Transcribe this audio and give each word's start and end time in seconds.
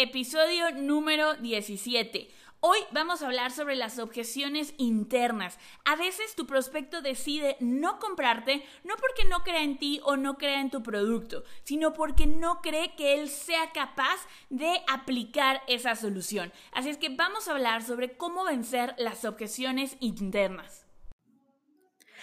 episodio 0.00 0.70
número 0.70 1.34
17. 1.34 2.30
Hoy 2.60 2.78
vamos 2.92 3.20
a 3.20 3.26
hablar 3.26 3.50
sobre 3.50 3.74
las 3.74 3.98
objeciones 3.98 4.72
internas. 4.78 5.58
A 5.84 5.96
veces 5.96 6.36
tu 6.36 6.46
prospecto 6.46 7.02
decide 7.02 7.56
no 7.58 7.98
comprarte 7.98 8.64
no 8.84 8.94
porque 8.94 9.24
no 9.28 9.42
crea 9.42 9.64
en 9.64 9.76
ti 9.76 10.00
o 10.04 10.16
no 10.16 10.38
crea 10.38 10.60
en 10.60 10.70
tu 10.70 10.84
producto, 10.84 11.42
sino 11.64 11.94
porque 11.94 12.26
no 12.28 12.60
cree 12.60 12.94
que 12.94 13.14
él 13.14 13.28
sea 13.28 13.72
capaz 13.72 14.20
de 14.50 14.82
aplicar 14.86 15.62
esa 15.66 15.96
solución. 15.96 16.52
Así 16.70 16.90
es 16.90 16.96
que 16.96 17.08
vamos 17.08 17.48
a 17.48 17.52
hablar 17.52 17.82
sobre 17.82 18.16
cómo 18.16 18.44
vencer 18.44 18.94
las 18.98 19.24
objeciones 19.24 19.96
internas. 19.98 20.87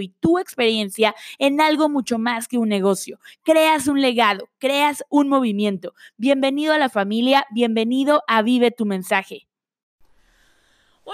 y 0.00 0.08
tu 0.20 0.38
experiencia 0.38 1.14
en 1.38 1.60
algo 1.60 1.88
mucho 1.88 2.18
más 2.18 2.48
que 2.48 2.58
un 2.58 2.68
negocio. 2.68 3.18
Creas 3.42 3.88
un 3.88 4.00
legado, 4.00 4.48
creas 4.58 5.04
un 5.08 5.28
movimiento. 5.28 5.94
Bienvenido 6.16 6.72
a 6.72 6.78
la 6.78 6.88
familia, 6.88 7.46
bienvenido 7.50 8.22
a 8.26 8.42
Vive 8.42 8.70
tu 8.70 8.86
mensaje. 8.86 9.46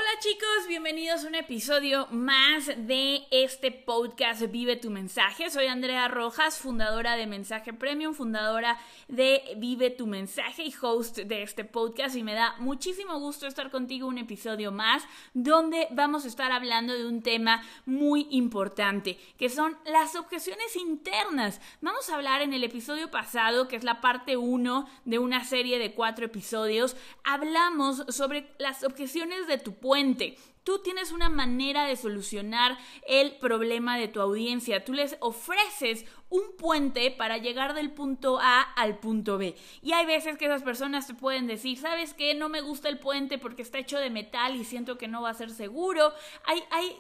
Hola 0.01 0.21
chicos, 0.21 0.69
bienvenidos 0.69 1.25
a 1.25 1.27
un 1.27 1.35
episodio 1.35 2.07
más 2.13 2.67
de 2.67 3.27
este 3.33 3.73
podcast 3.73 4.43
Vive 4.43 4.77
tu 4.77 4.91
mensaje. 4.91 5.51
Soy 5.51 5.67
Andrea 5.67 6.07
Rojas, 6.07 6.57
fundadora 6.57 7.17
de 7.17 7.27
Mensaje 7.27 7.73
Premium, 7.73 8.15
fundadora 8.15 8.79
de 9.09 9.43
Vive 9.57 9.91
tu 9.91 10.07
mensaje 10.07 10.63
y 10.63 10.75
host 10.81 11.19
de 11.19 11.43
este 11.43 11.65
podcast 11.65 12.15
y 12.15 12.23
me 12.23 12.35
da 12.35 12.55
muchísimo 12.61 13.19
gusto 13.19 13.49
estar 13.49 13.73
contigo 13.73 14.07
un 14.07 14.19
episodio 14.19 14.71
más 14.71 15.03
donde 15.35 15.89
vamos 15.91 16.25
a 16.25 16.29
estar 16.29 16.53
hablando 16.53 16.95
de 16.95 17.05
un 17.05 17.21
tema 17.21 17.65
muy 17.85 18.29
importante, 18.31 19.19
que 19.37 19.49
son 19.49 19.77
las 19.85 20.15
objeciones 20.15 20.77
internas. 20.77 21.61
Vamos 21.81 22.09
a 22.09 22.15
hablar 22.15 22.41
en 22.43 22.53
el 22.53 22.63
episodio 22.63 23.11
pasado, 23.11 23.67
que 23.67 23.75
es 23.75 23.83
la 23.83 24.01
parte 24.01 24.37
1 24.37 24.89
de 25.07 25.19
una 25.19 25.45
serie 25.45 25.81
de 25.81 25.93
cuatro 25.93 26.25
episodios, 26.25 26.97
hablamos 27.25 28.05
sobre 28.11 28.55
las 28.59 28.85
objeciones 28.85 29.49
de 29.49 29.59
tu 29.59 29.75
puente. 29.89 30.37
Tú 30.65 30.81
tienes 30.81 31.13
una 31.13 31.31
manera 31.31 31.87
de 31.87 31.97
solucionar 31.97 32.77
el 33.07 33.37
problema 33.37 33.97
de 33.97 34.09
tu 34.09 34.21
audiencia. 34.21 34.85
Tú 34.85 34.93
les 34.93 35.17
ofreces 35.21 36.05
un 36.29 36.43
puente 36.59 37.11
para 37.11 37.39
llegar 37.39 37.73
del 37.73 37.91
punto 37.91 38.39
A 38.39 38.61
al 38.61 38.99
punto 38.99 39.39
B. 39.39 39.57
Y 39.81 39.93
hay 39.93 40.05
veces 40.05 40.37
que 40.37 40.45
esas 40.45 40.63
personas 40.63 41.07
te 41.07 41.15
pueden 41.15 41.47
decir, 41.47 41.79
¿sabes 41.79 42.13
qué? 42.13 42.35
No 42.35 42.51
me 42.51 42.61
gusta 42.61 42.91
el 42.91 42.99
puente 42.99 43.39
porque 43.39 43.63
está 43.63 43.79
hecho 43.79 43.99
de 43.99 44.11
metal 44.11 44.57
y 44.57 44.65
siento 44.65 44.99
que 44.99 45.09
no 45.09 45.23
va 45.23 45.31
a 45.31 45.35
ser 45.35 45.49
seguro. 45.49 46.13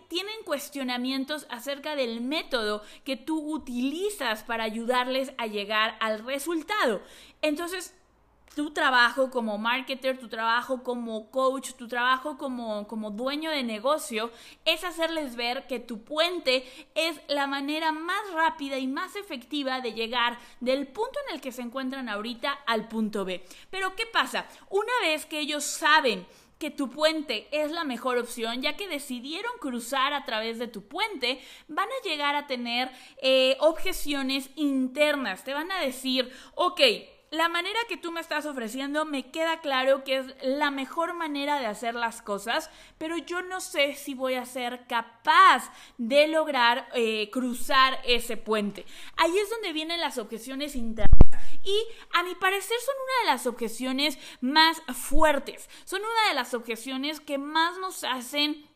Tienen 0.09 0.43
cuestionamientos 0.47 1.47
acerca 1.50 1.94
del 1.94 2.22
método 2.22 2.82
que 3.04 3.19
tú 3.19 3.53
utilizas 3.53 4.44
para 4.44 4.65
ayudarles 4.65 5.34
a 5.37 5.47
llegar 5.47 5.98
al 6.00 6.25
resultado. 6.25 7.03
Entonces, 7.43 7.94
tu 8.58 8.72
trabajo 8.72 9.30
como 9.30 9.56
marketer, 9.56 10.19
tu 10.19 10.26
trabajo 10.26 10.82
como 10.82 11.30
coach, 11.30 11.74
tu 11.74 11.86
trabajo 11.86 12.36
como, 12.36 12.88
como 12.88 13.12
dueño 13.12 13.52
de 13.52 13.62
negocio 13.62 14.32
es 14.64 14.82
hacerles 14.82 15.36
ver 15.36 15.69
que 15.69 15.78
tu 15.78 16.02
puente 16.02 16.64
es 16.97 17.20
la 17.28 17.47
manera 17.47 17.92
más 17.92 18.18
rápida 18.32 18.76
y 18.76 18.88
más 18.88 19.14
efectiva 19.14 19.80
de 19.80 19.92
llegar 19.92 20.41
del 20.58 20.88
punto 20.88 21.20
en 21.28 21.36
el 21.36 21.41
que 21.41 21.52
se 21.52 21.62
encuentran 21.62 22.08
ahorita 22.08 22.50
al 22.66 22.88
punto 22.88 23.24
B. 23.24 23.44
Pero 23.70 23.94
¿qué 23.94 24.06
pasa? 24.06 24.48
Una 24.70 24.92
vez 25.02 25.24
que 25.24 25.38
ellos 25.38 25.62
saben 25.62 26.26
que 26.58 26.72
tu 26.72 26.91
puente 26.91 27.47
es 27.52 27.70
la 27.70 27.84
mejor 27.84 28.18
opción, 28.18 28.60
ya 28.60 28.76
que 28.76 28.88
decidieron 28.88 29.52
cruzar 29.60 30.12
a 30.14 30.24
través 30.24 30.58
de 30.58 30.66
tu 30.66 30.82
puente, 30.88 31.41
van 31.68 31.86
a 31.86 32.08
llegar 32.08 32.34
a 32.34 32.48
tener 32.48 32.91
eh, 33.22 33.56
objeciones 33.60 34.50
internas. 34.56 35.44
Te 35.44 35.54
van 35.54 35.70
a 35.70 35.80
decir, 35.80 36.32
ok, 36.56 36.80
la 37.31 37.49
manera 37.49 37.78
que 37.89 37.97
tú 37.97 38.11
me 38.11 38.21
estás 38.21 38.47
ofreciendo 38.47 39.05
me 39.05 39.31
queda 39.31 39.61
claro 39.61 40.03
que 40.05 40.19
es 40.19 40.27
la 40.43 40.71
mejor 40.71 41.15
manera 41.15 41.59
de 41.59 41.66
hacer 41.66 41.94
las 41.94 42.22
cosas, 42.22 42.71
pero 42.97 43.16
yo 43.19 43.43
no 43.43 43.61
sé 43.61 43.94
si 43.94 44.15
voy 44.15 44.34
a 44.34 44.47
ser 44.47 44.87
capaz 44.87 45.71
de 45.99 46.28
lograr 46.28 46.89
eh, 46.94 47.28
cruzar 47.31 48.00
ese 48.05 48.37
puente. 48.37 48.87
Ahí 49.16 49.37
es 49.39 49.50
donde 49.50 49.72
vienen 49.72 50.00
las 50.00 50.19
objeciones 50.19 50.75
internas 50.75 51.19
y 51.65 51.78
a 52.15 52.22
mi 52.22 52.34
parecer 52.34 52.77
son 52.84 52.94
una 52.94 53.31
de 53.31 53.37
las 53.37 53.47
objeciones 53.47 54.19
más 54.41 54.81
fuertes, 54.95 55.69
son 55.84 56.00
una 56.00 56.28
de 56.28 56.34
las 56.34 56.55
objeciones 56.55 57.21
que 57.21 57.37
más 57.37 57.77
nos 57.78 58.05
hacen 58.05 58.67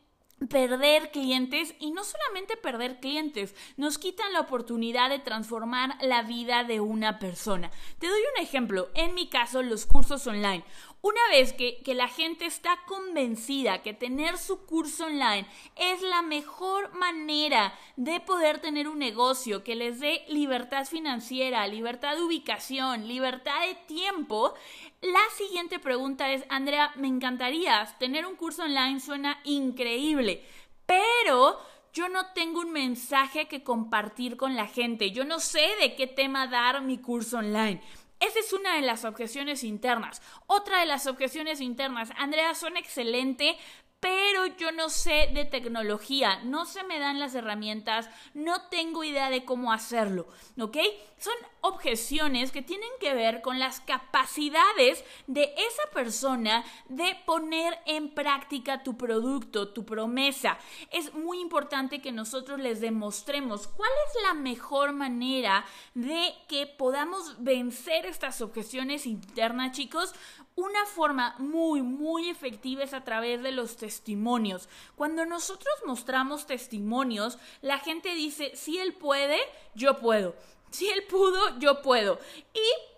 perder 0.48 1.10
clientes 1.10 1.74
y 1.78 1.90
no 1.90 2.04
solamente 2.04 2.56
perder 2.56 3.00
clientes, 3.00 3.54
nos 3.76 3.98
quitan 3.98 4.32
la 4.32 4.40
oportunidad 4.40 5.10
de 5.10 5.18
transformar 5.18 5.96
la 6.02 6.22
vida 6.22 6.64
de 6.64 6.80
una 6.80 7.18
persona. 7.18 7.70
Te 7.98 8.08
doy 8.08 8.20
un 8.36 8.42
ejemplo, 8.42 8.90
en 8.94 9.14
mi 9.14 9.28
caso 9.28 9.62
los 9.62 9.86
cursos 9.86 10.26
online. 10.26 10.64
Una 11.02 11.20
vez 11.32 11.52
que, 11.52 11.82
la 11.96 12.06
gente 12.06 12.46
está 12.46 12.78
convencida 12.86 13.82
que 13.82 13.92
tener 13.92 14.38
su 14.38 14.64
curso 14.66 15.06
online 15.06 15.48
es 15.74 16.00
la 16.00 16.22
mejor 16.22 16.94
manera 16.94 17.76
de 17.96 18.20
poder 18.20 18.60
tener 18.60 18.86
un 18.86 19.00
negocio 19.00 19.64
que 19.64 19.74
les 19.74 19.98
dé 19.98 20.24
libertad 20.28 20.86
financiera, 20.86 21.66
libertad 21.66 22.14
de 22.14 22.22
ubicación, 22.22 23.08
libertad 23.08 23.66
de 23.66 23.74
tiempo, 23.92 24.54
la 25.00 25.18
siguiente 25.36 25.80
pregunta 25.80 26.30
es, 26.30 26.44
Andrea, 26.48 26.92
me 26.94 27.08
encantaría, 27.08 27.84
tener 27.98 28.24
un 28.24 28.36
curso 28.36 28.62
online 28.62 29.00
suena 29.00 29.40
increíble, 29.42 30.44
pero 30.86 31.58
yo 31.92 32.08
no 32.08 32.32
tengo 32.32 32.60
un 32.60 32.70
mensaje 32.70 33.48
que 33.48 33.64
compartir 33.64 34.36
con 34.36 34.54
la 34.54 34.68
gente, 34.68 35.10
yo 35.10 35.24
no 35.24 35.40
sé 35.40 35.68
de 35.80 35.96
qué 35.96 36.06
tema 36.06 36.46
dar 36.46 36.80
mi 36.80 36.98
curso 36.98 37.38
online. 37.38 37.82
Esa 38.22 38.38
es 38.38 38.52
una 38.52 38.76
de 38.76 38.82
las 38.82 39.04
objeciones 39.04 39.64
internas. 39.64 40.22
Otra 40.46 40.78
de 40.78 40.86
las 40.86 41.08
objeciones 41.08 41.60
internas, 41.60 42.10
Andrea, 42.16 42.54
son 42.54 42.76
excelente, 42.76 43.58
pero 44.02 44.46
yo 44.58 44.72
no 44.72 44.90
sé 44.90 45.30
de 45.32 45.44
tecnología, 45.44 46.40
no 46.42 46.66
se 46.66 46.82
me 46.82 46.98
dan 46.98 47.20
las 47.20 47.36
herramientas, 47.36 48.10
no 48.34 48.62
tengo 48.62 49.04
idea 49.04 49.30
de 49.30 49.44
cómo 49.44 49.72
hacerlo, 49.72 50.26
¿ok? 50.60 50.76
Son 51.18 51.34
objeciones 51.60 52.50
que 52.50 52.62
tienen 52.62 52.90
que 52.98 53.14
ver 53.14 53.42
con 53.42 53.60
las 53.60 53.78
capacidades 53.78 55.04
de 55.28 55.54
esa 55.56 55.88
persona 55.94 56.64
de 56.88 57.16
poner 57.24 57.78
en 57.86 58.12
práctica 58.12 58.82
tu 58.82 58.96
producto, 58.96 59.68
tu 59.68 59.84
promesa. 59.84 60.58
Es 60.90 61.14
muy 61.14 61.40
importante 61.40 62.02
que 62.02 62.10
nosotros 62.10 62.58
les 62.58 62.80
demostremos 62.80 63.68
cuál 63.68 63.90
es 64.08 64.22
la 64.24 64.34
mejor 64.34 64.92
manera 64.94 65.64
de 65.94 66.34
que 66.48 66.66
podamos 66.66 67.36
vencer 67.38 68.04
estas 68.06 68.40
objeciones 68.40 69.06
internas, 69.06 69.70
chicos. 69.70 70.12
Una 70.54 70.84
forma 70.84 71.34
muy, 71.38 71.82
muy 71.82 72.28
efectiva 72.28 72.84
es 72.84 72.92
a 72.92 73.04
través 73.04 73.42
de 73.42 73.52
los 73.52 73.76
testimonios. 73.76 74.68
Cuando 74.96 75.24
nosotros 75.24 75.74
mostramos 75.86 76.46
testimonios, 76.46 77.38
la 77.62 77.78
gente 77.78 78.14
dice, 78.14 78.54
si 78.54 78.78
él 78.78 78.92
puede, 78.92 79.38
yo 79.74 79.98
puedo. 79.98 80.34
Si 80.70 80.88
él 80.88 81.04
pudo, 81.04 81.58
yo 81.58 81.80
puedo. 81.80 82.18
Y 82.52 82.91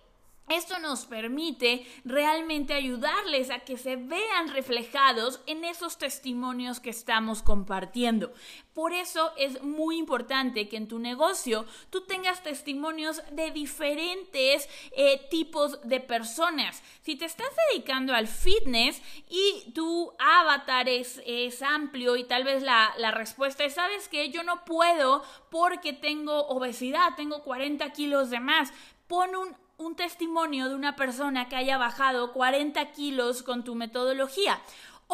Esto 0.49 0.79
nos 0.79 1.06
permite 1.06 1.87
realmente 2.05 2.75
ayudarles 2.75 3.50
a 3.50 3.61
que 3.61 3.79
se 3.79 3.96
vean 3.96 4.49
reflejados 4.52 5.41
en 5.46 5.64
esos 5.64 5.96
testimonios 5.96 6.81
que 6.81 6.91
estamos 6.91 7.43
compartiendo. 7.43 8.31
Por 8.75 8.93
eso 8.93 9.32
es 9.38 9.62
muy 9.62 9.96
importante 9.96 10.69
que 10.69 10.76
en 10.76 10.87
tu 10.87 10.99
negocio 10.99 11.64
tú 11.88 12.02
tengas 12.02 12.43
testimonios 12.43 13.23
de 13.32 13.52
diferentes 13.52 14.69
eh, 14.94 15.26
tipos 15.31 15.81
de 15.82 16.00
personas. 16.00 16.82
Si 17.00 17.17
te 17.17 17.25
estás 17.25 17.49
dedicando 17.70 18.12
al 18.14 18.26
fitness 18.26 19.00
y 19.31 19.73
tu 19.73 20.12
avatar 20.19 20.90
es, 20.90 21.23
amplio 21.62 22.17
y 22.17 22.25
tal 22.25 22.44
vez 22.44 22.62
la, 22.62 22.93
la 22.99 23.12
respuesta 23.12 23.64
es, 23.64 23.75
¿sabes 23.75 24.08
qué? 24.08 24.29
Yo 24.29 24.43
no 24.43 24.67
puedo 24.67 25.23
porque 25.50 25.94
tengo 25.94 26.49
obesidad, 26.49 27.14
tengo 27.17 27.43
40 27.43 27.90
kilos 27.93 28.29
de 28.29 28.40
más. 28.40 28.73
Pon 29.06 29.37
un 29.37 29.63
un 29.76 29.97
testimonio 29.97 30.69
de 30.69 30.75
una 30.75 30.97
persona 30.97 31.49
que 31.49 31.56
haya 31.56 31.79
bajado 31.79 32.32
40 32.32 32.93
kilos 32.93 33.43
con 33.43 33.65
tu 33.65 33.75
metodología. 33.75 34.61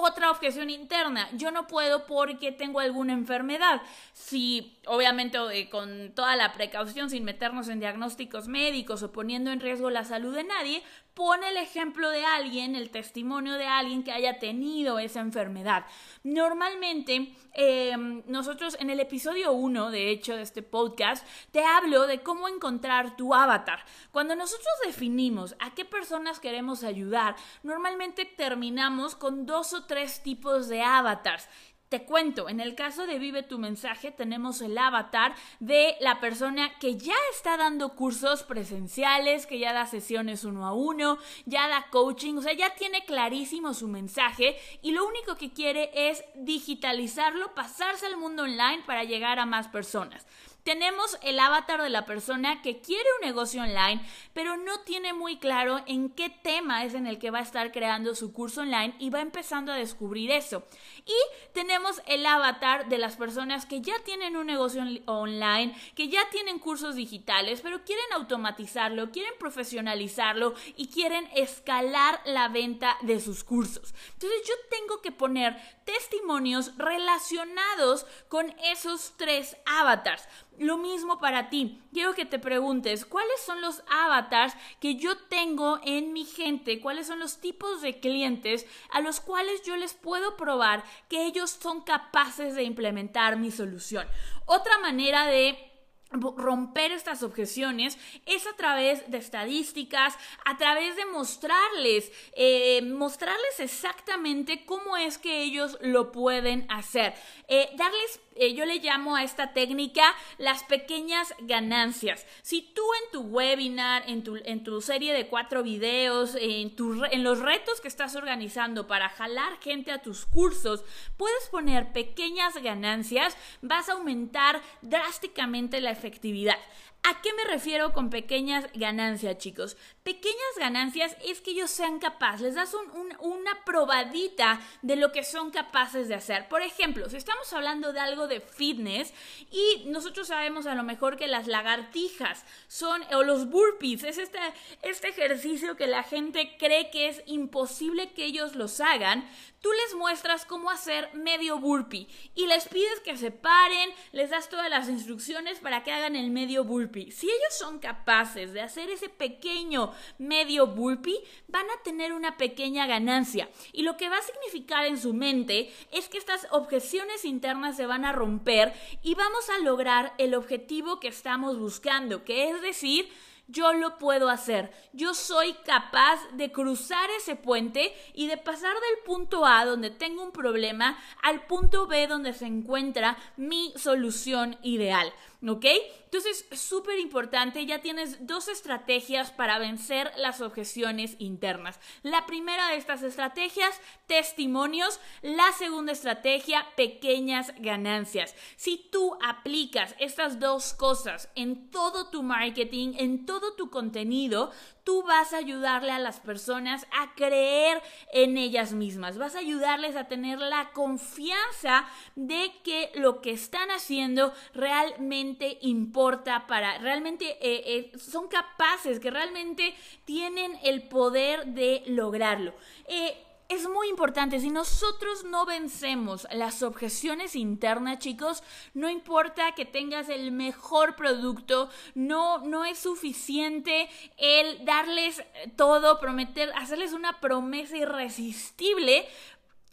Otra 0.02 0.30
objeción 0.30 0.70
interna, 0.70 1.28
yo 1.34 1.50
no 1.50 1.66
puedo 1.66 2.06
porque 2.06 2.52
tengo 2.52 2.80
alguna 2.80 3.12
enfermedad. 3.12 3.82
Si, 4.12 4.78
obviamente, 4.86 5.38
eh, 5.52 5.68
con 5.68 6.12
toda 6.14 6.36
la 6.36 6.52
precaución, 6.52 7.10
sin 7.10 7.24
meternos 7.24 7.68
en 7.68 7.80
diagnósticos 7.80 8.48
médicos 8.48 9.02
o 9.02 9.12
poniendo 9.12 9.50
en 9.50 9.60
riesgo 9.60 9.90
la 9.90 10.04
salud 10.04 10.34
de 10.34 10.44
nadie, 10.44 10.82
pone 11.14 11.50
el 11.50 11.56
ejemplo 11.58 12.08
de 12.08 12.24
alguien, 12.24 12.74
el 12.74 12.90
testimonio 12.90 13.54
de 13.54 13.66
alguien 13.66 14.02
que 14.02 14.12
haya 14.12 14.38
tenido 14.38 14.98
esa 14.98 15.20
enfermedad. 15.20 15.84
Normalmente, 16.22 17.34
em, 17.52 18.22
nosotros 18.26 18.76
en 18.80 18.90
el 18.90 19.00
episodio 19.00 19.52
1, 19.52 19.90
de 19.90 20.10
hecho, 20.10 20.36
de 20.36 20.42
este 20.42 20.62
podcast, 20.62 21.26
te 21.50 21.64
hablo 21.64 22.06
de 22.06 22.22
cómo 22.22 22.48
encontrar 22.48 23.16
tu 23.16 23.34
avatar. 23.34 23.84
Cuando 24.12 24.34
nosotros 24.34 24.72
definimos 24.86 25.56
a 25.58 25.74
qué 25.74 25.84
personas 25.84 26.40
queremos 26.40 26.84
ayudar, 26.84 27.36
normalmente 27.62 28.24
terminamos 28.24 29.14
con 29.14 29.44
dos 29.44 29.74
o 29.74 29.84
tres 29.90 30.22
tipos 30.22 30.68
de 30.68 30.82
avatars. 30.82 31.48
Te 31.88 32.04
cuento, 32.04 32.48
en 32.48 32.60
el 32.60 32.76
caso 32.76 33.08
de 33.08 33.18
Vive 33.18 33.42
tu 33.42 33.58
mensaje 33.58 34.12
tenemos 34.12 34.62
el 34.62 34.78
avatar 34.78 35.34
de 35.58 35.96
la 35.98 36.20
persona 36.20 36.78
que 36.78 36.96
ya 36.96 37.16
está 37.34 37.56
dando 37.56 37.96
cursos 37.96 38.44
presenciales, 38.44 39.46
que 39.46 39.58
ya 39.58 39.72
da 39.72 39.86
sesiones 39.86 40.44
uno 40.44 40.64
a 40.64 40.72
uno, 40.72 41.18
ya 41.44 41.66
da 41.66 41.88
coaching, 41.90 42.34
o 42.36 42.42
sea, 42.42 42.52
ya 42.52 42.76
tiene 42.76 43.04
clarísimo 43.04 43.74
su 43.74 43.88
mensaje 43.88 44.56
y 44.80 44.92
lo 44.92 45.04
único 45.04 45.34
que 45.34 45.52
quiere 45.52 45.90
es 45.92 46.22
digitalizarlo, 46.36 47.52
pasarse 47.56 48.06
al 48.06 48.16
mundo 48.16 48.44
online 48.44 48.84
para 48.86 49.02
llegar 49.02 49.40
a 49.40 49.46
más 49.46 49.66
personas. 49.66 50.24
Tenemos 50.64 51.18
el 51.22 51.38
avatar 51.38 51.82
de 51.82 51.90
la 51.90 52.04
persona 52.04 52.62
que 52.62 52.80
quiere 52.80 53.04
un 53.20 53.26
negocio 53.26 53.62
online, 53.62 54.04
pero 54.32 54.56
no 54.56 54.80
tiene 54.80 55.12
muy 55.12 55.38
claro 55.38 55.80
en 55.86 56.10
qué 56.10 56.30
tema 56.30 56.84
es 56.84 56.94
en 56.94 57.06
el 57.06 57.18
que 57.18 57.30
va 57.30 57.38
a 57.38 57.42
estar 57.42 57.72
creando 57.72 58.14
su 58.14 58.32
curso 58.32 58.62
online 58.62 58.94
y 58.98 59.10
va 59.10 59.20
empezando 59.20 59.72
a 59.72 59.76
descubrir 59.76 60.30
eso. 60.30 60.64
Y 61.06 61.52
tenemos 61.52 62.02
el 62.06 62.26
avatar 62.26 62.88
de 62.88 62.98
las 62.98 63.16
personas 63.16 63.66
que 63.66 63.80
ya 63.80 63.94
tienen 64.04 64.36
un 64.36 64.46
negocio 64.46 64.82
online, 65.06 65.74
que 65.94 66.08
ya 66.08 66.28
tienen 66.30 66.58
cursos 66.58 66.94
digitales, 66.94 67.60
pero 67.62 67.84
quieren 67.84 68.12
automatizarlo, 68.14 69.10
quieren 69.10 69.32
profesionalizarlo 69.38 70.54
y 70.76 70.88
quieren 70.88 71.28
escalar 71.34 72.20
la 72.24 72.48
venta 72.48 72.96
de 73.02 73.20
sus 73.20 73.44
cursos. 73.44 73.94
Entonces 74.12 74.42
yo 74.46 74.54
tengo 74.68 75.00
que 75.00 75.12
poner 75.12 75.56
testimonios 75.90 76.76
relacionados 76.76 78.06
con 78.28 78.54
esos 78.62 79.14
tres 79.16 79.56
avatars. 79.66 80.28
Lo 80.58 80.76
mismo 80.76 81.18
para 81.18 81.48
ti. 81.48 81.82
Quiero 81.92 82.14
que 82.14 82.24
te 82.24 82.38
preguntes, 82.38 83.04
¿cuáles 83.04 83.40
son 83.40 83.60
los 83.60 83.82
avatars 83.90 84.54
que 84.78 84.96
yo 84.96 85.16
tengo 85.16 85.80
en 85.82 86.12
mi 86.12 86.24
gente? 86.24 86.80
¿Cuáles 86.80 87.08
son 87.08 87.18
los 87.18 87.40
tipos 87.40 87.82
de 87.82 87.98
clientes 87.98 88.66
a 88.90 89.00
los 89.00 89.20
cuales 89.20 89.62
yo 89.62 89.76
les 89.76 89.94
puedo 89.94 90.36
probar 90.36 90.84
que 91.08 91.24
ellos 91.26 91.50
son 91.50 91.80
capaces 91.80 92.54
de 92.54 92.62
implementar 92.62 93.36
mi 93.36 93.50
solución? 93.50 94.06
Otra 94.46 94.78
manera 94.78 95.26
de 95.26 95.69
romper 96.10 96.92
estas 96.92 97.22
objeciones 97.22 97.98
es 98.26 98.46
a 98.46 98.56
través 98.56 99.08
de 99.10 99.18
estadísticas, 99.18 100.16
a 100.44 100.56
través 100.58 100.96
de 100.96 101.06
mostrarles, 101.06 102.10
eh, 102.32 102.82
mostrarles 102.82 103.60
exactamente 103.60 104.64
cómo 104.64 104.96
es 104.96 105.18
que 105.18 105.42
ellos 105.42 105.78
lo 105.80 106.10
pueden 106.10 106.66
hacer, 106.68 107.14
eh, 107.48 107.70
darles 107.76 108.20
eh, 108.40 108.54
yo 108.54 108.64
le 108.64 108.78
llamo 108.78 109.16
a 109.16 109.22
esta 109.22 109.52
técnica 109.52 110.02
las 110.38 110.64
pequeñas 110.64 111.34
ganancias. 111.40 112.24
Si 112.40 112.62
tú 112.62 112.82
en 113.04 113.10
tu 113.12 113.20
webinar, 113.20 114.02
en 114.08 114.24
tu, 114.24 114.36
en 114.36 114.64
tu 114.64 114.80
serie 114.80 115.12
de 115.12 115.26
cuatro 115.26 115.62
videos, 115.62 116.34
en, 116.40 116.74
tu, 116.74 117.04
en 117.04 117.22
los 117.22 117.40
retos 117.40 117.82
que 117.82 117.88
estás 117.88 118.16
organizando 118.16 118.86
para 118.86 119.10
jalar 119.10 119.58
gente 119.60 119.92
a 119.92 120.00
tus 120.00 120.24
cursos, 120.24 120.84
puedes 121.18 121.48
poner 121.50 121.92
pequeñas 121.92 122.54
ganancias, 122.62 123.36
vas 123.60 123.90
a 123.90 123.92
aumentar 123.92 124.62
drásticamente 124.80 125.82
la 125.82 125.90
efectividad. 126.00 126.56
¿A 127.02 127.22
qué 127.22 127.30
me 127.34 127.50
refiero 127.50 127.92
con 127.92 128.10
pequeñas 128.10 128.66
ganancias, 128.74 129.38
chicos? 129.38 129.76
Pequeñas 130.02 130.56
ganancias 130.58 131.14
es 131.26 131.42
que 131.42 131.50
ellos 131.50 131.70
sean 131.70 131.98
capaces, 131.98 132.40
les 132.40 132.54
das 132.54 132.74
una 133.18 133.64
probadita 133.66 134.58
de 134.80 134.96
lo 134.96 135.12
que 135.12 135.22
son 135.24 135.50
capaces 135.50 136.08
de 136.08 136.14
hacer. 136.14 136.48
Por 136.48 136.62
ejemplo, 136.62 137.10
si 137.10 137.18
estamos 137.18 137.52
hablando 137.52 137.92
de 137.92 138.00
algo 138.00 138.26
de 138.26 138.40
fitness 138.40 139.12
y 139.50 139.84
nosotros 139.88 140.28
sabemos 140.28 140.66
a 140.66 140.74
lo 140.74 140.84
mejor 140.84 141.18
que 141.18 141.26
las 141.26 141.46
lagartijas 141.46 142.46
son, 142.66 143.02
o 143.12 143.22
los 143.22 143.50
burpees, 143.50 144.04
es 144.04 144.16
este, 144.16 144.38
este 144.80 145.08
ejercicio 145.08 145.76
que 145.76 145.86
la 145.86 146.02
gente 146.02 146.56
cree 146.58 146.90
que 146.90 147.08
es 147.08 147.22
imposible 147.26 148.12
que 148.14 148.24
ellos 148.24 148.54
los 148.54 148.80
hagan, 148.80 149.28
tú 149.60 149.68
les 149.72 149.94
muestras 149.94 150.46
cómo 150.46 150.70
hacer 150.70 151.10
medio 151.14 151.58
burpee 151.58 152.08
y 152.34 152.46
les 152.46 152.68
pides 152.68 153.00
que 153.04 153.18
se 153.18 153.30
paren, 153.30 153.90
les 154.12 154.30
das 154.30 154.48
todas 154.48 154.70
las 154.70 154.88
instrucciones 154.88 155.58
para 155.58 155.82
que 155.82 155.92
hagan 155.92 156.16
el 156.16 156.30
medio 156.30 156.64
burpee. 156.64 157.10
Si 157.10 157.26
ellos 157.26 157.58
son 157.58 157.78
capaces 157.78 158.54
de 158.54 158.62
hacer 158.62 158.88
ese 158.88 159.10
pequeño 159.10 159.89
medio 160.18 160.68
burpee, 160.68 161.22
van 161.48 161.66
a 161.70 161.82
tener 161.82 162.12
una 162.12 162.36
pequeña 162.36 162.86
ganancia. 162.86 163.48
Y 163.72 163.82
lo 163.82 163.96
que 163.96 164.08
va 164.08 164.18
a 164.18 164.22
significar 164.22 164.86
en 164.86 164.98
su 164.98 165.14
mente 165.14 165.72
es 165.92 166.08
que 166.08 166.18
estas 166.18 166.46
objeciones 166.50 167.24
internas 167.24 167.76
se 167.76 167.86
van 167.86 168.04
a 168.04 168.12
romper 168.12 168.72
y 169.02 169.14
vamos 169.14 169.48
a 169.50 169.58
lograr 169.62 170.14
el 170.18 170.34
objetivo 170.34 171.00
que 171.00 171.08
estamos 171.08 171.58
buscando, 171.58 172.24
que 172.24 172.50
es 172.50 172.60
decir, 172.62 173.08
yo 173.50 173.72
lo 173.72 173.98
puedo 173.98 174.28
hacer. 174.28 174.72
Yo 174.92 175.12
soy 175.14 175.54
capaz 175.64 176.20
de 176.34 176.52
cruzar 176.52 177.10
ese 177.18 177.34
puente 177.34 177.92
y 178.14 178.28
de 178.28 178.36
pasar 178.36 178.72
del 178.74 179.04
punto 179.04 179.44
A 179.44 179.64
donde 179.64 179.90
tengo 179.90 180.22
un 180.22 180.30
problema 180.30 180.98
al 181.22 181.46
punto 181.46 181.86
B 181.86 182.06
donde 182.06 182.32
se 182.32 182.46
encuentra 182.46 183.18
mi 183.36 183.72
solución 183.76 184.56
ideal. 184.62 185.12
¿Ok? 185.46 185.64
Entonces, 186.04 186.44
súper 186.52 186.98
importante, 186.98 187.64
ya 187.64 187.80
tienes 187.80 188.26
dos 188.26 188.48
estrategias 188.48 189.30
para 189.30 189.58
vencer 189.58 190.12
las 190.16 190.40
objeciones 190.40 191.14
internas. 191.18 191.80
La 192.02 192.26
primera 192.26 192.68
de 192.68 192.76
estas 192.76 193.02
estrategias, 193.02 193.80
testimonios. 194.06 195.00
La 195.22 195.52
segunda 195.52 195.92
estrategia, 195.92 196.66
pequeñas 196.76 197.54
ganancias. 197.58 198.34
Si 198.56 198.88
tú 198.90 199.16
aplicas 199.24 199.94
estas 199.98 200.40
dos 200.40 200.74
cosas 200.74 201.30
en 201.36 201.70
todo 201.70 202.10
tu 202.10 202.22
marketing, 202.22 202.94
en 202.98 203.24
todo 203.24 203.54
tu 203.54 203.70
contenido, 203.70 204.50
tú 204.90 205.04
vas 205.04 205.32
a 205.32 205.36
ayudarle 205.36 205.92
a 205.92 206.00
las 206.00 206.18
personas 206.18 206.84
a 206.90 207.14
creer 207.14 207.80
en 208.12 208.36
ellas 208.36 208.72
mismas, 208.72 209.18
vas 209.18 209.36
a 209.36 209.38
ayudarles 209.38 209.94
a 209.94 210.08
tener 210.08 210.40
la 210.40 210.72
confianza 210.72 211.88
de 212.16 212.50
que 212.64 212.90
lo 212.96 213.20
que 213.20 213.30
están 213.30 213.70
haciendo 213.70 214.34
realmente 214.52 215.58
importa 215.60 216.48
para, 216.48 216.78
realmente 216.78 217.38
eh, 217.40 217.92
eh, 217.94 217.98
son 218.00 218.26
capaces, 218.26 218.98
que 218.98 219.12
realmente 219.12 219.76
tienen 220.04 220.58
el 220.64 220.82
poder 220.88 221.46
de 221.46 221.84
lograrlo. 221.86 222.52
Eh, 222.88 223.16
es 223.50 223.68
muy 223.68 223.88
importante, 223.88 224.38
si 224.38 224.48
nosotros 224.48 225.24
no 225.24 225.44
vencemos 225.44 226.26
las 226.30 226.62
objeciones 226.62 227.34
internas, 227.34 227.98
chicos, 227.98 228.44
no 228.74 228.88
importa 228.88 229.56
que 229.56 229.64
tengas 229.64 230.08
el 230.08 230.30
mejor 230.30 230.94
producto, 230.94 231.68
no, 231.96 232.38
no 232.38 232.64
es 232.64 232.78
suficiente 232.78 233.90
el 234.18 234.64
darles 234.64 235.24
todo, 235.56 235.98
prometer, 235.98 236.52
hacerles 236.54 236.92
una 236.92 237.18
promesa 237.18 237.76
irresistible. 237.76 239.08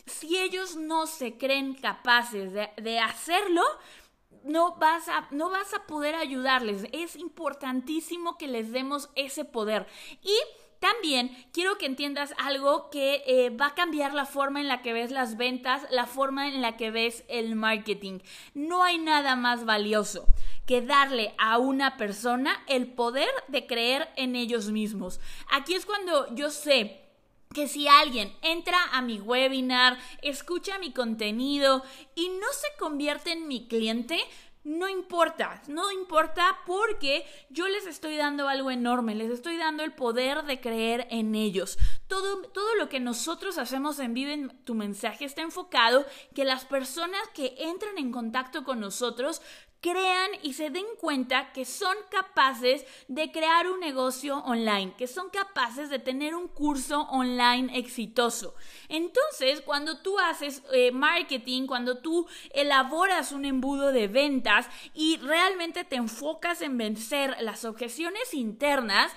Si 0.07 0.39
ellos 0.39 0.75
no 0.75 1.05
se 1.05 1.38
creen 1.38 1.75
capaces 1.75 2.51
de, 2.53 3.00
hacerlo, 3.00 3.62
no 4.43 4.75
vas, 4.77 5.07
a, 5.07 5.27
no 5.29 5.51
vas 5.51 5.75
a 5.75 5.86
poder 5.86 6.15
ayudarles. 6.15 6.88
Es 6.93 7.15
importantísimo 7.15 8.39
que 8.39 8.48
les 8.48 8.72
demos 8.72 9.12
ese 9.13 9.46
poder. 9.46 9.86
Y 10.24 10.36
también 10.79 11.36
quiero 11.51 11.77
que 11.77 11.86
entiendas 11.86 12.34
algo 12.38 12.89
que 12.89 13.24
eh, 13.25 13.50
va 13.50 13.67
a 13.67 13.75
cambiar 13.75 14.13
la 14.13 14.25
forma 14.25 14.62
en 14.62 14.67
la 14.67 14.81
que 14.81 14.93
ves 14.93 15.12
las 15.12 15.38
ventas, 15.38 15.88
la 15.89 16.05
forma 16.05 16.48
en 16.48 16.62
la 16.62 16.77
que 16.77 16.91
ves 16.91 17.24
el 17.27 17.55
marketing. 17.55 18.19
No 18.53 18.84
hay 18.84 18.98
nada 18.98 19.36
más 19.36 19.65
valioso 19.65 20.27
que 20.65 20.81
darle 20.81 21.34
a 21.38 21.57
una 21.57 21.98
persona 21.98 22.63
el 22.67 22.88
poder 22.88 23.29
de 23.48 23.65
creer 23.65 24.10
en 24.17 24.36
ellos 24.36 24.69
mismos. 24.69 25.19
Aquí 25.50 25.74
es 25.74 25.86
cuando 25.86 26.34
yo 26.36 26.51
sé 26.51 27.01
que 27.53 27.67
si 27.67 27.88
alguien 27.88 28.31
entra 28.41 28.77
a 28.91 29.01
mi 29.01 29.19
webinar, 29.19 29.98
escucha 30.22 30.77
mi 30.79 30.91
contenido 30.91 31.84
y 32.13 32.29
no 32.29 32.48
se 32.51 32.67
convierte 32.77 33.31
en 33.31 33.48
mi 33.48 33.67
cliente, 33.67 34.19
no 34.67 34.89
importa, 34.89 35.62
no 35.67 35.93
importa 35.93 36.59
porque 36.65 37.25
yo 37.50 37.69
les 37.69 37.88
estoy 37.88 38.17
dando 38.17 38.50
algo 38.50 38.69
enorme, 38.69 39.15
les 39.15 39.31
estoy 39.31 39.55
dando 39.55 39.81
el 39.81 39.93
poder 39.93 40.43
de 40.43 40.59
creer 40.59 41.07
en 41.09 41.36
ellos. 41.36 41.79
Todo, 42.07 42.41
todo 42.50 42.75
lo 42.75 42.89
que 42.89 43.00
nosotros 43.00 43.57
hacemos 43.57 43.97
en 44.00 44.13
Vive 44.13 44.50
tu 44.65 44.75
mensaje 44.75 45.24
está 45.24 45.41
enfocado 45.41 46.05
que 46.36 46.43
las 46.43 46.65
personas 46.65 47.21
que 47.33 47.55
entran 47.57 47.97
en 47.97 48.12
contacto 48.12 48.65
con 48.65 48.81
nosotros 48.81 49.41
crean 49.81 50.31
y 50.41 50.53
se 50.53 50.69
den 50.69 50.86
cuenta 51.00 51.51
que 51.53 51.63
son 51.63 51.95
capaces 52.09 52.86
de 53.07 53.31
crear 53.31 53.67
un 53.67 53.79
negocio 53.79 54.39
online, 54.39 54.93
que 54.97 55.07
son 55.07 55.29
capaces 55.29 55.89
de 55.89 56.00
tener 56.00 56.36
un 56.36 56.47
curso 56.47 57.01
online 57.09 57.77
exitoso. 57.77 58.55
Entonces, 58.89 59.62
cuando 59.62 60.00
tú 60.00 60.17
haces 60.19 60.63
eh, 60.74 60.91
marketing, 60.91 61.67
cuando 61.67 62.00
tú 62.00 62.27
elaboras 62.53 63.31
un 63.31 63.45
embudo 63.45 63.91
de 63.91 64.07
ventas 64.07 64.57
y 64.94 65.18
realmente 65.18 65.84
te 65.84 65.96
enfocas 65.96 66.62
en 66.62 66.78
vencer 66.78 67.36
las 67.42 67.66
objeciones 67.66 68.34
internas, 68.34 69.12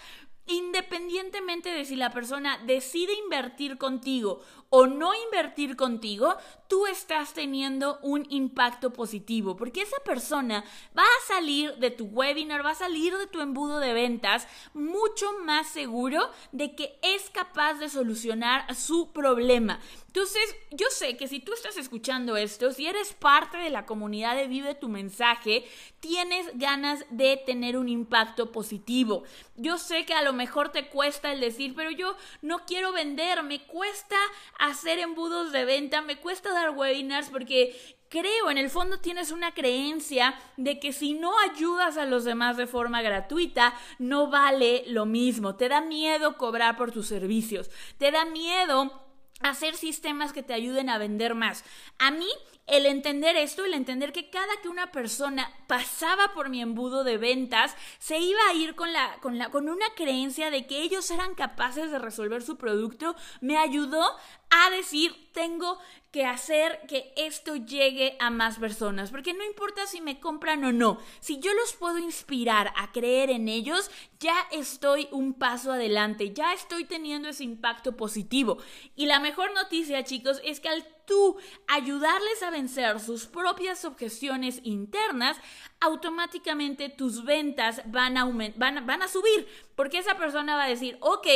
independientemente 0.51 1.71
de 1.71 1.85
si 1.85 1.97
la 1.97 2.11
persona 2.11 2.59
decide 2.67 3.13
invertir 3.15 3.79
contigo 3.79 4.41
o 4.71 4.87
no 4.87 5.13
invertir 5.15 5.77
contigo, 5.77 6.37
tú 6.69 6.87
estás 6.87 7.35
teniendo 7.35 7.99
un 8.03 8.25
impacto 8.31 8.93
positivo, 8.93 9.57
porque 9.57 9.83
esa 9.83 9.99
persona 10.05 10.65
va 10.97 11.03
a 11.03 11.27
salir 11.27 11.75
de 11.77 11.91
tu 11.91 12.05
webinar, 12.05 12.65
va 12.65 12.71
a 12.71 12.77
salir 12.77 13.17
de 13.19 13.27
tu 13.27 13.41
embudo 13.41 13.81
de 13.81 13.93
ventas 13.93 14.47
mucho 14.73 15.27
más 15.45 15.67
seguro 15.67 16.31
de 16.53 16.77
que 16.77 16.99
es 17.03 17.31
capaz 17.31 17.75
de 17.75 17.89
solucionar 17.89 18.73
su 18.77 19.13
problema. 19.13 19.81
Entonces, 20.07 20.43
yo 20.71 20.87
sé 20.91 21.17
que 21.17 21.29
si 21.29 21.41
tú 21.41 21.53
estás 21.53 21.77
escuchando 21.77 22.37
esto, 22.37 22.73
si 22.73 22.87
eres 22.87 23.13
parte 23.13 23.59
de 23.59 23.71
la 23.71 23.87
comunidad 23.87 24.37
de 24.37 24.49
Vive 24.49 24.75
tu 24.75 24.89
mensaje, 24.89 25.65
tienes 26.01 26.47
ganas 26.55 27.05
de 27.11 27.41
tener 27.45 27.77
un 27.77 27.89
impacto 27.89 28.53
positivo. 28.53 29.25
Yo 29.57 29.79
sé 29.79 30.07
que 30.07 30.15
a 30.15 30.23
lo 30.23 30.33
mejor 30.41 30.71
te 30.71 30.89
cuesta 30.89 31.33
el 31.33 31.41
decir, 31.41 31.75
pero 31.77 31.91
yo 31.91 32.17
no 32.41 32.61
quiero 32.65 32.93
vender, 32.93 33.43
me 33.43 33.61
cuesta 33.67 34.17
hacer 34.59 34.99
embudos 34.99 35.53
de 35.53 35.67
venta, 35.67 36.01
me 36.01 36.17
cuesta 36.17 36.51
dar 36.51 36.71
webinars 36.71 37.29
porque 37.29 37.77
creo, 38.09 38.51
en 38.51 38.57
el 38.57 38.71
fondo 38.71 39.01
tienes 39.01 39.33
una 39.33 39.53
creencia 39.53 40.35
de 40.57 40.81
que 40.81 40.95
si 40.95 41.13
no 41.13 41.39
ayudas 41.41 41.99
a 41.99 42.07
los 42.07 42.25
demás 42.25 42.57
de 42.57 42.67
forma 42.67 43.03
gratuita, 43.03 43.75
no 43.99 44.29
vale 44.31 44.85
lo 44.87 45.05
mismo. 45.05 45.57
Te 45.57 45.69
da 45.69 45.83
miedo 45.83 46.39
cobrar 46.39 46.79
por 46.79 46.91
tus 46.91 47.07
servicios. 47.07 47.71
Te 47.99 48.11
da 48.11 48.25
miedo 48.25 49.10
hacer 49.41 49.75
sistemas 49.75 50.33
que 50.33 50.43
te 50.43 50.55
ayuden 50.55 50.91
a 50.91 50.99
vender 50.99 51.35
más. 51.35 51.65
A 51.99 52.11
mí 52.11 52.29
el 52.67 52.87
entender 52.87 53.37
esto, 53.37 53.65
el 53.65 53.75
entender 53.75 54.13
que 54.13 54.31
cada 54.31 54.61
que 54.63 54.69
una 54.69 54.93
persona 54.93 55.51
pasaba 55.67 56.33
por 56.35 56.51
mi 56.51 56.63
embudo 56.63 57.03
de 57.03 57.19
ventas, 57.19 57.75
se 57.99 58.19
iba 58.19 58.39
a 58.49 58.55
ir 58.55 58.77
con, 58.77 58.93
la, 58.93 59.17
con, 59.21 59.39
la, 59.39 59.51
con 59.51 59.69
una 59.69 59.87
creencia 59.97 60.51
de 60.51 60.67
que 60.67 60.83
ellos 60.83 61.11
eran 61.11 61.35
capaces 61.35 61.91
de 61.91 61.99
resolver 61.99 62.43
su 62.43 62.57
producto, 62.57 63.17
me 63.41 63.59
ayudó 63.59 64.05
a 64.51 64.71
decir, 64.71 65.31
tengo 65.33 65.79
que 66.11 66.27
hacer 66.27 66.81
que 66.89 67.13
esto 67.17 67.55
llegue 67.55 68.17
a 68.19 68.31
más 68.31 68.59
personas, 68.59 69.13
porque 69.13 69.33
no 69.33 69.45
importa 69.45 69.87
si 69.87 70.01
me 70.01 70.19
compran 70.19 70.65
o 70.65 70.73
no, 70.73 70.99
si 71.21 71.39
yo 71.39 71.55
los 71.55 71.75
puedo 71.75 71.99
inspirar 71.99 72.73
a 72.77 72.91
creer 72.91 73.31
en 73.31 73.49
ellos, 73.49 73.91
ya 74.19 74.35
estoy 74.51 75.09
un 75.13 75.35
paso 75.35 75.73
adelante, 75.73 76.33
ya 76.33 76.53
estoy 76.53 76.85
teniendo 76.85 77.29
ese 77.29 77.45
impacto 77.45 77.97
positivo. 77.97 78.59
Y 78.97 79.07
la 79.07 79.21
mejor 79.21 79.55
noticia, 79.55 80.03
chicos, 80.03 80.41
es 80.45 80.59
que 80.59 80.69
al 80.69 80.85
tú 81.07 81.37
ayudarles 81.69 82.43
a 82.43 82.51
vencer 82.51 82.99
sus 82.99 83.27
propias 83.27 83.85
objeciones 83.85 84.61
internas, 84.65 85.37
automáticamente 85.81 86.89
tus 86.89 87.25
ventas 87.25 87.83
van 87.87 88.17
a, 88.17 88.25
van, 88.57 88.85
van 88.85 89.03
a 89.03 89.09
subir, 89.09 89.47
porque 89.77 89.99
esa 89.99 90.17
persona 90.17 90.57
va 90.57 90.65
a 90.65 90.69
decir, 90.69 90.99
ok, 91.01 91.27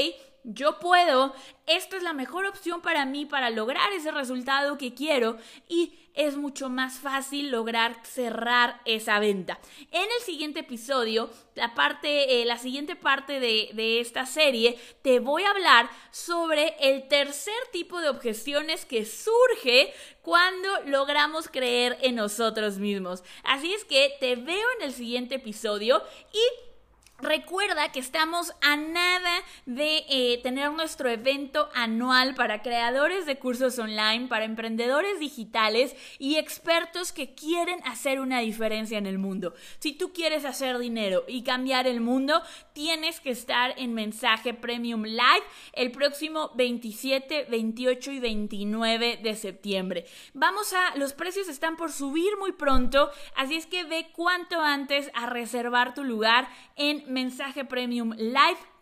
yo 0.44 0.78
puedo, 0.78 1.34
esta 1.66 1.96
es 1.96 2.02
la 2.02 2.12
mejor 2.12 2.44
opción 2.44 2.82
para 2.82 3.06
mí 3.06 3.24
para 3.24 3.50
lograr 3.50 3.92
ese 3.92 4.10
resultado 4.10 4.76
que 4.76 4.94
quiero 4.94 5.38
y 5.68 5.98
es 6.12 6.36
mucho 6.36 6.68
más 6.68 6.98
fácil 6.98 7.50
lograr 7.50 7.96
cerrar 8.04 8.80
esa 8.84 9.18
venta. 9.18 9.58
En 9.90 10.02
el 10.02 10.24
siguiente 10.24 10.60
episodio, 10.60 11.30
la, 11.54 11.74
parte, 11.74 12.40
eh, 12.40 12.44
la 12.44 12.58
siguiente 12.58 12.94
parte 12.94 13.40
de, 13.40 13.70
de 13.72 14.00
esta 14.00 14.26
serie, 14.26 14.78
te 15.02 15.18
voy 15.18 15.42
a 15.42 15.50
hablar 15.50 15.90
sobre 16.10 16.76
el 16.78 17.08
tercer 17.08 17.54
tipo 17.72 18.00
de 18.00 18.10
objeciones 18.10 18.84
que 18.84 19.04
surge 19.04 19.92
cuando 20.22 20.68
logramos 20.86 21.48
creer 21.48 21.98
en 22.02 22.16
nosotros 22.16 22.78
mismos. 22.78 23.24
Así 23.42 23.72
es 23.72 23.84
que 23.84 24.14
te 24.20 24.36
veo 24.36 24.66
en 24.78 24.86
el 24.86 24.92
siguiente 24.92 25.36
episodio 25.36 26.02
y 26.32 26.73
Recuerda 27.20 27.92
que 27.92 28.00
estamos 28.00 28.52
a 28.60 28.74
nada 28.74 29.30
de 29.66 30.04
eh, 30.08 30.40
tener 30.42 30.72
nuestro 30.72 31.08
evento 31.08 31.68
anual 31.72 32.34
para 32.34 32.60
creadores 32.60 33.24
de 33.24 33.38
cursos 33.38 33.78
online, 33.78 34.26
para 34.26 34.44
emprendedores 34.44 35.20
digitales 35.20 35.94
y 36.18 36.36
expertos 36.36 37.12
que 37.12 37.34
quieren 37.34 37.78
hacer 37.84 38.18
una 38.18 38.40
diferencia 38.40 38.98
en 38.98 39.06
el 39.06 39.18
mundo. 39.18 39.54
Si 39.78 39.92
tú 39.92 40.12
quieres 40.12 40.44
hacer 40.44 40.76
dinero 40.78 41.24
y 41.28 41.44
cambiar 41.44 41.86
el 41.86 42.00
mundo, 42.00 42.42
tienes 42.72 43.20
que 43.20 43.30
estar 43.30 43.74
en 43.78 43.94
Mensaje 43.94 44.52
Premium 44.52 45.04
Live 45.04 45.44
el 45.72 45.92
próximo 45.92 46.50
27, 46.56 47.46
28 47.48 48.10
y 48.10 48.18
29 48.18 49.20
de 49.22 49.36
septiembre. 49.36 50.04
Vamos 50.34 50.72
a, 50.72 50.96
los 50.96 51.12
precios 51.12 51.48
están 51.48 51.76
por 51.76 51.92
subir 51.92 52.36
muy 52.38 52.50
pronto, 52.50 53.10
así 53.36 53.54
es 53.54 53.66
que 53.66 53.84
ve 53.84 54.08
cuanto 54.12 54.60
antes 54.60 55.12
a 55.14 55.26
reservar 55.26 55.94
tu 55.94 56.02
lugar 56.02 56.48
en 56.74 57.03
mensajepremiumlive.com. 57.06 58.74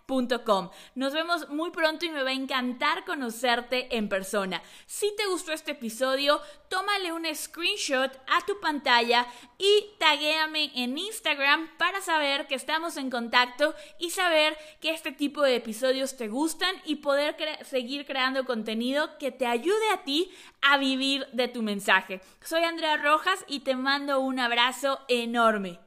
Nos 0.95 1.15
vemos 1.15 1.49
muy 1.49 1.71
pronto 1.71 2.05
y 2.05 2.11
me 2.11 2.23
va 2.23 2.31
a 2.31 2.35
encantar 2.35 3.05
conocerte 3.05 3.97
en 3.97 4.11
persona. 4.11 4.63
Si 4.85 5.15
te 5.17 5.25
gustó 5.27 5.53
este 5.53 5.71
episodio, 5.73 6.41
tómale 6.69 7.13
un 7.13 7.25
screenshot 7.35 8.11
a 8.29 8.45
tu 8.45 8.61
pantalla 8.61 9.27
y 9.57 9.87
taguéame 9.99 10.71
en 10.75 10.99
Instagram 10.99 11.67
para 11.79 12.03
saber 12.03 12.47
que 12.47 12.57
estamos 12.57 12.99
en 12.99 13.09
contacto 13.09 13.75
y 13.99 14.11
saber 14.11 14.59
que 14.81 14.91
este 14.91 15.13
tipo 15.13 15.41
de 15.43 15.57
episodios 15.57 16.17
te 16.17 16.29
gustan 16.29 16.75
y 16.85 16.97
poder 16.97 17.37
seguir 17.65 18.05
creando 18.05 18.45
contenido 18.45 19.17
que 19.19 19.33
te 19.33 19.47
ayude 19.47 19.91
a 19.95 20.03
ti 20.03 20.31
a 20.61 20.77
vivir 20.77 21.27
de 21.33 21.49
tu 21.49 21.63
mensaje. 21.63 22.21
Soy 22.45 22.65
Andrea 22.65 22.99
Rojas 22.99 23.45
y 23.49 23.61
te 23.61 23.77
mando 23.77 24.21
un 24.21 24.41
abrazo 24.41 25.01
enorme. 25.09 25.79